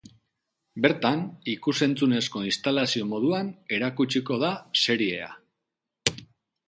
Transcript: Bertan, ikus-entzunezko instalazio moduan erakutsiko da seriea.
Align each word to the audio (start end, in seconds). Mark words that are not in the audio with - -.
Bertan, 0.85 1.19
ikus-entzunezko 1.53 2.43
instalazio 2.51 3.09
moduan 3.11 3.53
erakutsiko 3.79 4.41
da 4.45 4.51
seriea. 4.87 5.33